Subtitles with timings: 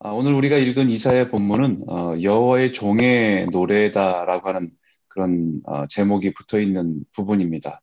[0.00, 4.70] 아, 오늘 우리가 읽은 이사의 본문은 어, 여호와의 종의 노래다라고 하는
[5.08, 7.80] 그런 어, 제목이 붙어 있는 부분입니다.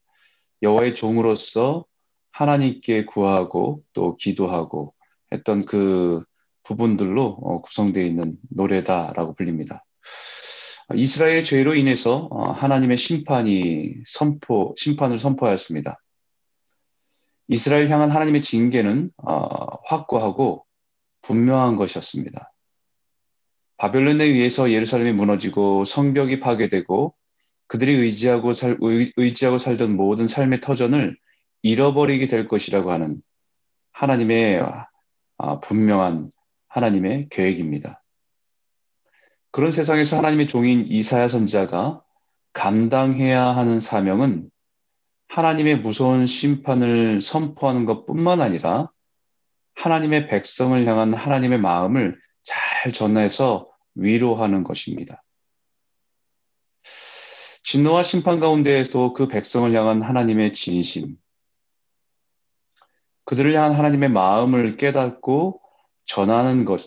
[0.62, 1.86] 여호와의 종으로서
[2.32, 4.94] 하나님께 구하고 또 기도하고
[5.32, 6.24] 했던 그
[6.64, 9.84] 부분들로 어, 구성되어 있는 노래다라고 불립니다.
[10.94, 16.00] 이스라엘의 죄로 인해서 어, 하나님의 심판이 선포 심판을 선포하였습니다.
[17.48, 20.66] 이스라엘 향한 하나님의 징계는 어, 확고하고
[21.32, 22.52] 분명한 것이었습니다.
[23.78, 27.16] 바벨론에 의해서 예루살렘이 무너지고 성벽이 파괴되고
[27.68, 31.18] 그들이 의지하고 살, 의 지하고 살던 모든 삶의 터전을
[31.62, 33.22] 잃어버리게 될 것이라고 하는
[33.94, 34.62] 하나님의
[35.38, 36.32] 아, 분명한
[36.68, 38.04] 하나님의 계획입니다.
[39.52, 42.04] 그런 세상에서 하나님의 종인 이사야 선자가
[42.52, 44.50] 감당해야 하는 사명은
[45.30, 48.92] 하나님의 무서운 심판을 선포하는 것 뿐만 아니라
[49.76, 55.24] 하나님의 백성을 향한 하나님의 마음을 잘 전해서 위로하는 것입니다.
[57.64, 61.18] 진노와 심판 가운데에도 그 백성을 향한 하나님의 진심,
[63.26, 65.62] 그들을 향한 하나님의 마음을 깨닫고
[66.06, 66.82] 전하는 것,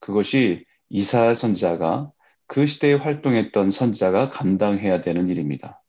[0.00, 2.12] 그것이 이사 선자가
[2.46, 5.82] 그 시대에 활동했던 선자가 감당해야 되는 일입니다.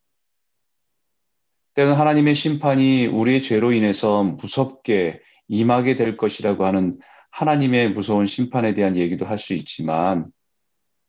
[1.73, 6.99] 때는 하나님의 심판이 우리의 죄로 인해서 무섭게 임하게 될 것이라고 하는
[7.31, 10.31] 하나님의 무서운 심판에 대한 얘기도 할 수 있지만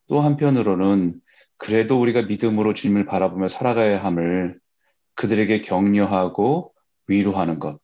[0.07, 1.19] 또 한편으로는
[1.57, 4.59] 그래도 우리가 믿음으로 주님을 바라보며 살아가야 함을
[5.15, 6.73] 그들에게 격려하고
[7.07, 7.79] 위로하는 것.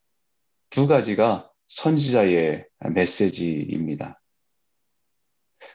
[0.69, 4.21] 두 가지가 선지자의 메시지입니다.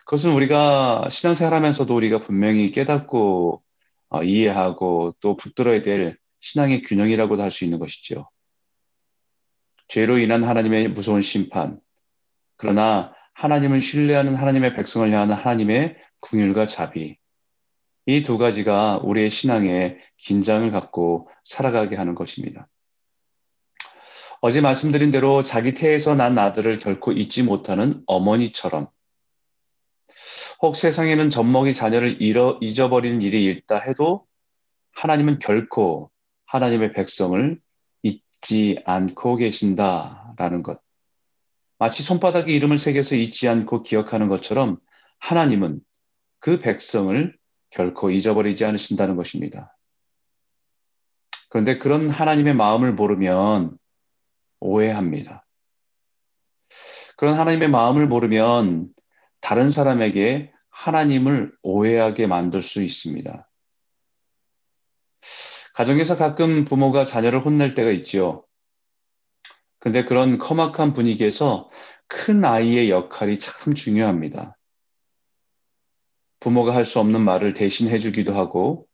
[0.04, 3.62] 그것은 우리가 신앙생활 하면서도 우리가 분명히 깨닫고
[4.08, 8.28] 어, 이해하고 또 붙들어야 될 신앙의 균형이라고도 할 수 있는 것이죠.
[9.88, 11.80] 죄로 인한 하나님의 무서운 심판.
[12.56, 17.18] 그러나 하나님을 신뢰하는 하나님의 백성을 향한 하나님의 궁율과 자비.
[18.06, 22.68] 이 두 가지가 우리의 신앙에 긴장을 갖고 살아가게 하는 것입니다.
[24.40, 28.88] 어제 말씀드린 대로 자기 태에서 난 아들을 결코 잊지 못하는 어머니처럼
[30.62, 34.24] 혹 세상에는 젖먹이 자녀를 잃어, 잊어버리는 일이 있다 해도
[34.92, 36.10] 하나님은 결코
[36.46, 37.60] 하나님의 백성을
[38.46, 40.80] 잊지 않고 계신다라는 것.
[41.78, 44.78] 마치 손바닥에 이름을 새겨서 잊지 않고 기억하는 것처럼
[45.18, 45.80] 하나님은
[46.38, 47.36] 그 백성을
[47.70, 49.76] 결코 잊어버리지 않으신다는 것입니다.
[51.50, 53.76] 그런데 그런 하나님의 마음을 모르면
[54.60, 55.44] 오해합니다.
[57.16, 58.88] 그런 하나님의 마음을 모르면
[59.40, 63.48] 다른 사람에게 하나님을 오해하게 만들 수 있습니다.
[65.76, 68.42] 가정에서 가끔 부모가 자녀를 혼낼 때가 있지요.
[69.78, 71.68] 근데 그런 험악한 분위기에서
[72.06, 74.56] 큰 아이의 역할이 참 중요합니다.
[76.40, 78.86] 부모가 할 수 없는 말을 대신 해 주기도 하고,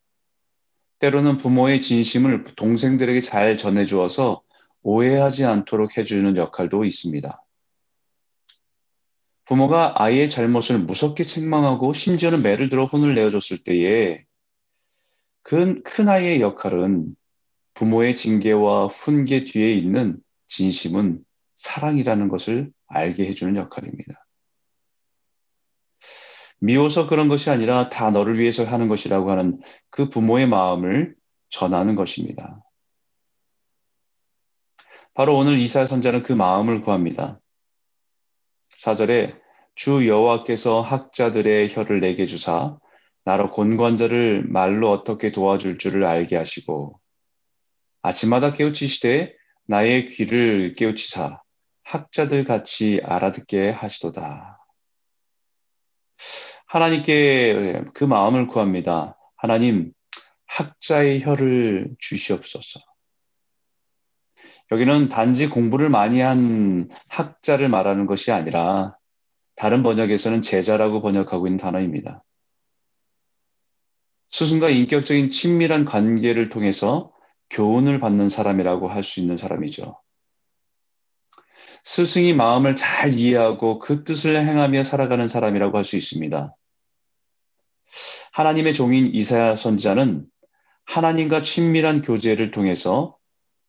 [0.98, 4.42] 때로는 부모의 진심을 동생들에게 잘 전해 주어서
[4.82, 7.44] 오해하지 않도록 해주는 역할도 있습니다.
[9.44, 14.24] 부모가 아이의 잘못을 무섭게 책망하고 심지어는 매를 들어 혼을 내어줬을 때에
[15.42, 17.14] 큰, 큰 아이의 역할은
[17.74, 21.24] 부모의 징계와 훈계 뒤에 있는 진심은
[21.56, 24.26] 사랑이라는 것을 알게 해주는 역할입니다.
[26.58, 29.60] 미워서 그런 것이 아니라 다 너를 위해서 하는 것이라고 하는
[29.90, 31.14] 그 부모의 마음을
[31.48, 32.62] 전하는 것입니다.
[35.14, 37.40] 바로 오늘 이사 선자는 그 마음을 구합니다.
[38.78, 39.38] 4절에
[39.74, 42.78] 주 여호와께서 학자들의 혀를 내게 주사
[43.24, 46.98] 나로 곤관자를 말로 어떻게 도와줄 줄을 알게 하시고
[48.02, 49.34] 아침마다 깨우치시되
[49.66, 51.40] 나의 귀를 깨우치사
[51.84, 54.58] 학자들 같이 알아듣게 하시도다.
[56.66, 59.18] 하나님께 그 마음을 구합니다.
[59.36, 59.92] 하나님,
[60.46, 62.80] 학자의 혀를 주시옵소서.
[64.70, 68.96] 여기는 단지 공부를 많이 한 학자를 말하는 것이 아니라
[69.54, 72.24] 다른 번역에서는 제자라고 번역하고 있는 단어입니다.
[74.32, 77.12] 스승과 인격적인 친밀한 관계를 통해서
[77.50, 80.00] 교훈을 받는 사람이라고 할 수 있는 사람이죠.
[81.84, 86.56] 스승이 마음을 잘 이해하고 그 뜻을 행하며 살아가는 사람이라고 할 수 있습니다.
[88.32, 90.26] 하나님의 종인 이사야 선자는
[90.86, 93.18] 하나님과 친밀한 교제를 통해서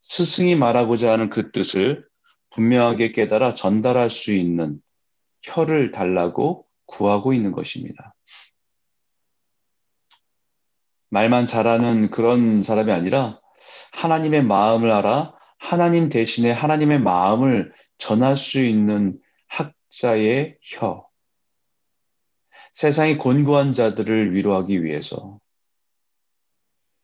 [0.01, 2.07] 스승이 말하고자 하는 그 뜻을
[2.51, 4.79] 분명하게 깨달아 전달할 수 있는
[5.41, 8.13] 혀를 달라고 구하고 있는 것입니다.
[11.13, 13.39] 말만 잘하는 그런 사람이 아니라
[13.91, 21.07] 하나님의 마음을 알아 하나님 대신에 하나님의 마음을 전할 수 있는 학자의 혀.
[22.73, 25.39] 세상의 곤고한 자들을 위로하기 위해서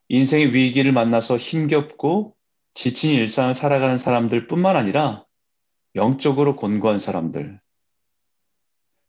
[0.07, 2.35] 인생의 위기를 만나서 힘겹고
[2.73, 5.23] 지친 일상을 살아가는 사람들 뿐만 아니라
[5.93, 7.61] 영적으로 곤고한 사람들,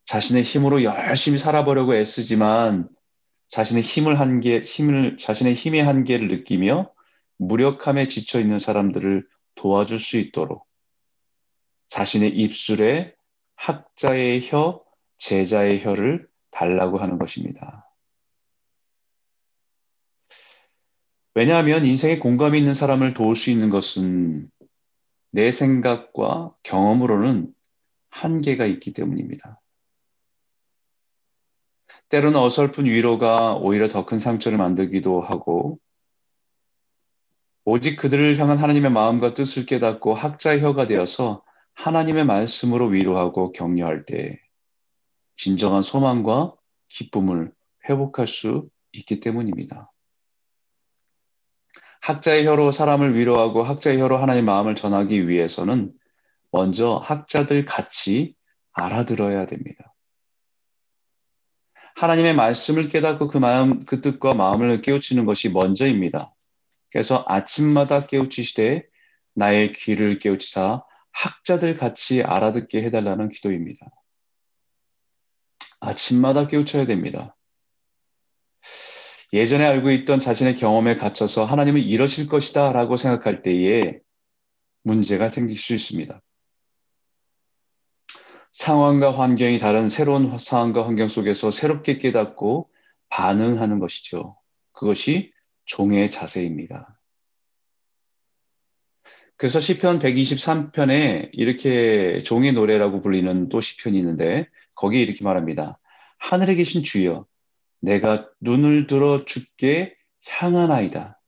[0.05, 2.91] 자신의 힘으로 열심히 살아보려고 애쓰지만
[3.51, 6.93] 자신의 힘을 한계, 힘을, 자신의 힘의 한계를 느끼며
[7.37, 9.27] 무력함에 지쳐 있는 사람들을
[9.57, 10.67] 도와줄 수 있도록
[11.89, 13.15] 자신의 입술에
[13.57, 14.83] 학자의 혀,
[15.19, 17.91] 제자의 혀를 달라고 하는 것입니다.
[21.35, 24.51] 왜냐하면 인생에 공감이 있는 사람을 도울 수 있는 것은
[25.31, 27.53] 내 생각과 경험으로는
[28.11, 29.61] 한계가 있기 때문입니다.
[32.09, 35.79] 때로는 어설픈 위로가 오히려 더 큰 상처를 만들기도 하고,
[37.65, 41.43] 오직 그들을 향한 하나님의 마음과 뜻을 깨닫고 학자의 혀가 되어서
[41.75, 44.41] 하나님의 말씀으로 위로하고 격려할 때
[45.37, 46.55] 진정한 소망과
[46.89, 47.53] 기쁨을
[47.89, 49.91] 회복할 수 있기 때문입니다.
[52.01, 55.93] 학자의 혀로 사람을 위로하고 학자의 혀로 하나님의 마음을 전하기 위해서는
[56.51, 58.35] 먼저 학자들 같이
[58.73, 59.90] 알아들어야 됩니다.
[62.01, 66.35] 하나님의 말씀을 깨닫고 그 마음, 그 뜻과 마음을 깨우치는 것이 먼저입니다.
[66.91, 68.87] 그래서 아침마다 깨우치시되
[69.35, 70.83] 나의 귀를 깨우치사
[71.13, 73.87] 학자들 같이 알아듣게 해달라는 기도입니다.
[75.81, 77.37] 아침마다 깨우쳐야 됩니다.
[79.35, 83.99] 예전에 알고 있던 자신의 경험에 갇혀서 하나님은 이러실 것이다 라고 생각할 때에
[84.85, 86.23] 문제가 생길 수 있습니다.
[88.53, 92.71] 상황과 환경이 다른 새로운 상황과 환경 속에서 새롭게 깨닫고
[93.09, 94.37] 반응하는 것이죠.
[94.73, 95.33] 그것이
[95.65, 97.01] 종의 자세입니다.
[99.37, 105.79] 그래서 시편 123편에 이렇게 종의 노래라고 불리는 또 시편이 있는데 거기에 이렇게 말합니다.
[106.19, 107.27] 하늘에 계신 주여
[107.81, 109.95] 내가 눈을 들어 주께
[110.27, 111.19] 향하나이다.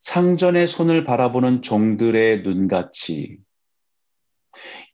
[0.00, 3.38] 상전의 손을 바라보는 종들의 눈같이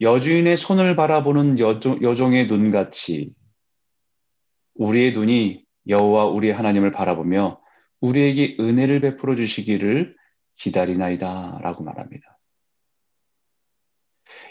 [0.00, 3.34] 여주인의 손을 바라보는 여종, 여종의 눈같이
[4.74, 7.60] 우리의 눈이 여호와 우리 하나님을 바라보며
[8.00, 10.16] 우리에게 은혜를 베풀어 주시기를
[10.54, 12.38] 기다리나이다 라고 말합니다.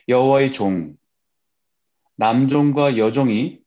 [0.08, 0.96] 여호와의 종,
[2.16, 3.60] 남종과 여종이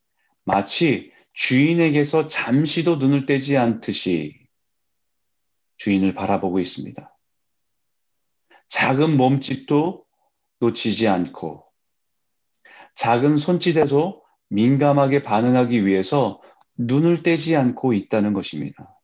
[0.43, 4.47] 마치 주인에게서 잠시도 눈을 떼지 않듯이
[5.77, 7.17] 주인을 바라보고 있습니다.
[8.69, 10.02] 작은 몸짓도
[10.63, 11.65] 놓치지 않고
[12.95, 16.41] 작은 손짓에도 민감하게 반응하기 위해서
[16.77, 18.99] 눈을 떼지 않고 있다는 것입니다.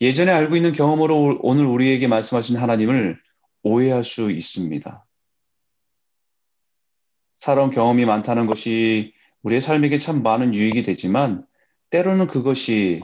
[0.00, 3.18] 예전에 알고 있는 경험으로 오늘 우리에게 말씀하신 하나님을
[3.62, 5.06] 오해할 수 있습니다.
[7.38, 11.46] 살아온 경험이 많다는 것이 우리의 삶에게 참 많은 유익이 되지만
[11.90, 13.02] 때로는 그것이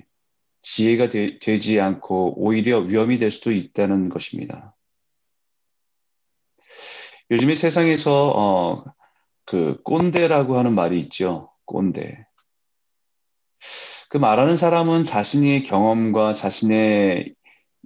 [0.63, 4.75] 지혜가 되, 지 않고 오히려 위험이 될 수도 있다는 것입니다.
[7.31, 8.85] 요즘에 세상에서 어,
[9.47, 11.53] 그 꼰대라고 하는 말이 있죠.
[11.65, 12.27] 꼰대.
[14.09, 17.35] 그 말하는 사람은 자신의 경험과 자신의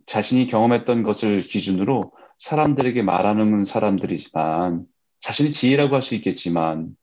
[0.06, 4.86] 자신이 경험했던 것을 기준으로 사람들에게 말하는 사람들이지만
[5.20, 6.96] 자신의 지혜라고 할 수 있겠지만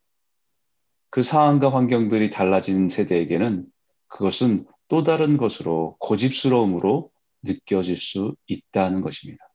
[1.10, 3.66] 그 상황과 환경들이 달라진 세대에게는
[4.08, 7.12] 그것은 또 다른 것으로 고집스러움으로
[7.44, 9.51] 느껴질 수 있다는 것입니다.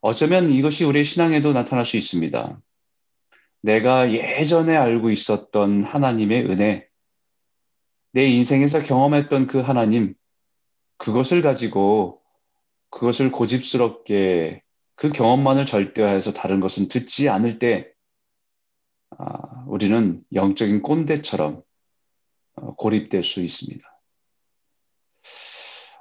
[0.00, 2.60] 어쩌면 이것이 우리의 신앙에도 나타날 수 있습니다.
[3.62, 6.88] 내가 예전에 알고 있었던 하나님의 은혜,
[8.12, 10.14] 내 인생에서 경험했던 그 하나님,
[10.96, 12.20] 그것을 가지고
[12.90, 14.62] 그것을 고집스럽게
[14.96, 17.90] 그 경험만을 절대화해서 다른 것은 듣지 않을 때
[19.16, 21.62] 아, 우리는 영적인 꼰대처럼
[22.56, 23.82] 어, 고립될 수 있습니다.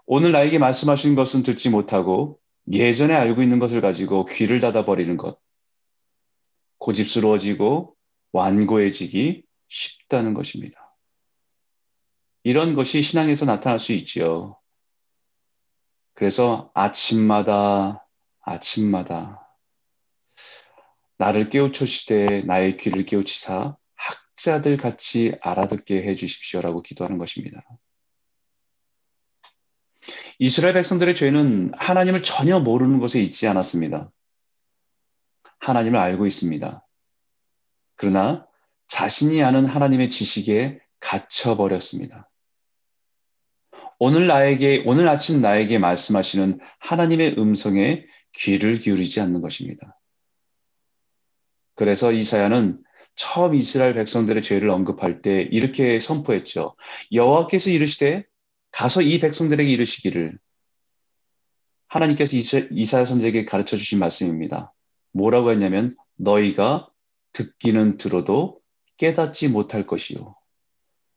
[0.05, 2.39] 오늘 나에게 말씀하신 것은 듣지 못하고
[2.71, 5.39] 예전에 알고 있는 것을 가지고 귀를 닫아버리는 것,
[6.77, 7.95] 고집스러워지고
[8.31, 10.95] 완고해지기 쉽다는 것입니다.
[12.43, 14.59] 이런 것이 신앙에서 나타날 수 있지요.
[16.13, 18.07] 그래서 아침마다,
[18.41, 19.49] 아침마다
[21.17, 27.61] 나를 깨우쳐시되 나의 귀를 깨우치사 학자들 같이 알아듣게 해 주십시오라고 기도하는 것입니다.
[30.39, 34.09] 이스라엘 백성들의 죄는 하나님을 전혀 모르는 것에 있지 않았습니다.
[35.59, 36.85] 하나님을 알고 있습니다.
[37.95, 38.47] 그러나
[38.87, 42.29] 자신이 아는 하나님의 지식에 갇혀버렸습니다.
[43.99, 49.99] 오늘 나에게, 오늘 아침 나에게 말씀하시는 하나님의 음성에 귀를 기울이지 않는 것입니다.
[51.75, 52.81] 그래서 이사야는
[53.15, 56.77] 처음 이스라엘 백성들의 죄를 언급할 때 이렇게 선포했죠.
[57.11, 58.28] 여호와께서 이르시되
[58.71, 60.37] 가서 이 백성들에게 이르시기를
[61.87, 62.37] 하나님께서
[62.71, 64.73] 이사야 선지에게 가르쳐 주신 말씀입니다.
[65.11, 66.89] 뭐라고 했냐면 너희가
[67.33, 68.59] 듣기는 들어도
[68.97, 70.35] 깨닫지 못할 것이요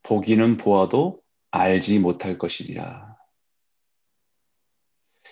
[0.02, 3.16] 보기는 보아도 알지 못할 것이리라.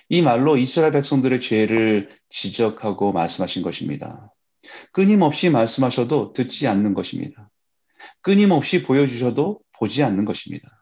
[0.09, 4.33] 이 말로 이스라엘 백성들의 죄를 지적하고 말씀하신 것입니다.
[4.93, 7.49] 끊임없이 말씀하셔도 듣지 않는 것입니다.
[8.21, 10.80] 끊임없이 보여주셔도 보지 않는 것입니다.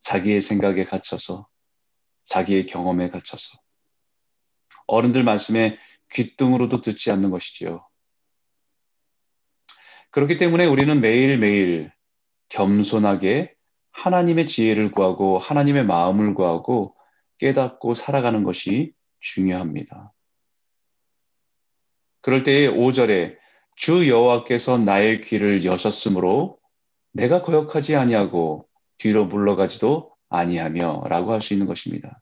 [0.00, 1.48] 자기의 생각에 갇혀서,
[2.26, 3.58] 자기의 경험에 갇혀서.
[4.86, 5.78] 어른들 말씀에
[6.10, 7.86] 귓등으로도 듣지 않는 것이지요.
[10.10, 11.92] 그렇기 때문에 우리는 매일매일
[12.48, 13.54] 겸손하게
[13.92, 16.96] 하나님의 지혜를 구하고 하나님의 마음을 구하고
[17.38, 20.12] 깨닫고 살아가는 것이 중요합니다.
[22.20, 23.36] 그럴 때에 5절에
[23.76, 26.58] 주 여호와께서 나의 귀를 여셨으므로
[27.12, 28.67] 내가 거역하지 아니하고
[28.98, 32.20] 뒤로 물러가지도 아니하며 라고 할 수 있는 것입니다.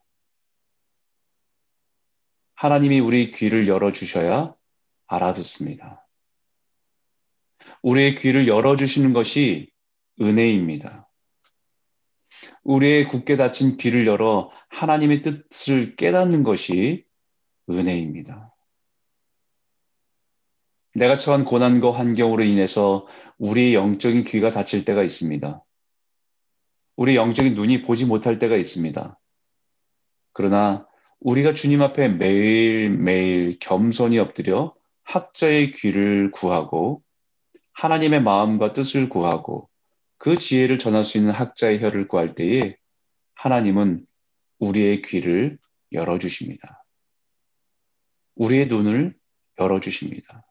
[2.55, 4.55] 하나님이 우리 귀를 열어 주셔야
[5.07, 6.07] 알아듣습니다.
[7.83, 9.71] 우리의 귀를 열어 주시는 것이
[10.21, 11.09] 은혜입니다.
[12.63, 17.05] 우리의 굳게 닫힌 귀를 열어 하나님의 뜻을 깨닫는 것이
[17.69, 18.55] 은혜입니다.
[20.95, 23.07] 내가 처한 고난과 환경으로 인해서
[23.39, 25.63] 우리의 영적인 귀가 닫힐 때가 있습니다.
[26.97, 29.19] 우리 영적인 눈이 보지 못할 때가 있습니다.
[30.33, 30.87] 그러나
[31.21, 34.75] 우리가 주님 앞에 매일매일 겸손히 엎드려
[35.05, 37.03] 학자의 귀를 구하고
[37.73, 39.69] 하나님의 마음과 뜻을 구하고
[40.19, 42.77] 그 지혜를 전할 수 있는 학자의 혀를 구할 때에
[43.35, 44.07] 하나님은
[44.59, 45.59] 우리의 귀를
[45.93, 46.85] 열어주십니다.
[48.37, 49.15] 우리의 눈을
[49.59, 50.47] 열어주십니다.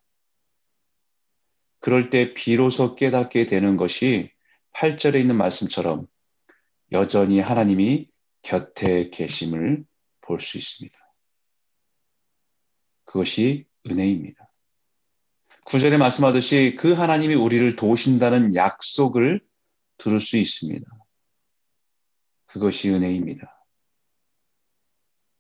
[1.79, 4.31] 그럴 때 비로소 깨닫게 되는 것이
[4.73, 6.07] 8절에 있는 말씀처럼
[6.91, 8.09] 여전히 하나님이
[8.41, 9.85] 곁에 계심을
[10.21, 10.97] 볼 수 있습니다.
[13.05, 14.51] 그것이 은혜입니다.
[15.65, 19.41] 9절에 말씀하듯이 그 하나님이 우리를 도우신다는 약속을
[19.97, 20.85] 들을 수 있습니다.
[22.45, 23.51] 그것이 은혜입니다.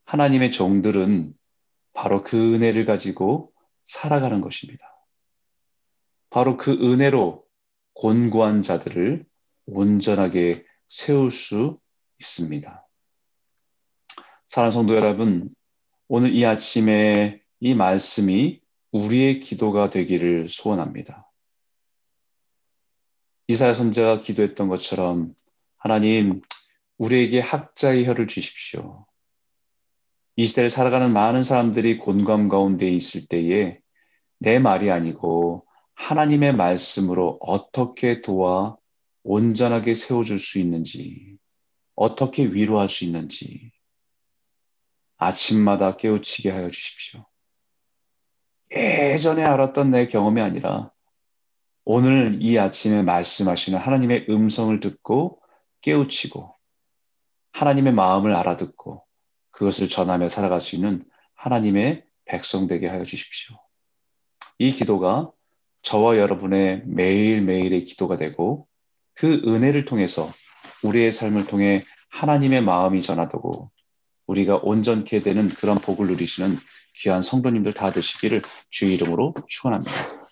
[0.05, 1.33] 하나님의 종들은
[1.93, 3.53] 바로 그 은혜를 가지고
[3.85, 4.95] 살아가는 것입니다.
[6.29, 7.45] 바로 그 은혜로
[7.93, 9.25] 곤고한 자들을
[9.67, 11.79] 온전하게 세울 수
[12.19, 12.87] 있습니다.
[14.47, 15.49] 사랑하는 성도 여러분,
[16.07, 18.61] 오늘 이 아침에 이 말씀이
[18.91, 21.29] 우리의 기도가 되기를 소원합니다.
[23.47, 25.35] 이사야 선자가 기도했던 것처럼
[25.77, 26.41] 하나님
[26.97, 29.05] 우리에게 학자의 혀를 주십시오.
[30.35, 33.79] 이 시대를 살아가는 많은 사람들이 곤감 가운데 있을 때에
[34.39, 38.77] 내 말이 아니고 하나님의 말씀으로 어떻게 도와
[39.25, 41.37] 온전하게 세워줄 수 있는지,
[41.95, 43.71] 어떻게 위로할 수 있는지,
[45.17, 47.25] 아침마다 깨우치게 하여 주십시오.
[48.71, 50.91] 예전에 알았던 내 경험이 아니라
[51.85, 55.41] 오늘 이 아침에 말씀하시는 하나님의 음성을 듣고
[55.81, 56.55] 깨우치고
[57.51, 59.05] 하나님의 마음을 알아듣고
[59.49, 61.03] 그것을 전하며 살아갈 수 있는
[61.33, 63.55] 하나님의 백성 되게 하여 주십시오.
[64.59, 65.31] 이 기도가
[65.81, 68.67] 저와 여러분의 매일매일의 기도가 되고
[69.15, 70.31] 그 은혜를 통해서
[70.83, 73.71] 우리의 삶을 통해 하나님의 마음이 전하되고
[74.27, 76.57] 우리가 온전케 되는 그런 복을 누리시는
[76.95, 80.24] 귀한 성도님들 다 되시기를 주의 이름으로 축원합니다.